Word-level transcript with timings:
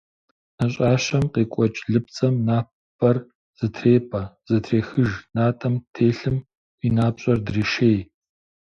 Нэщӏащэм 0.57 1.23
къекӏуэкӏ 1.33 1.81
лыпцӏэм 1.91 2.35
напӏэр 2.47 3.17
зэтрепӏэ, 3.57 4.21
зэтрехыж, 4.47 5.09
натӏэм 5.35 5.75
телъым 5.93 6.37
уи 6.79 6.87
напщӏэр 6.95 7.39
дрешей. 7.45 7.99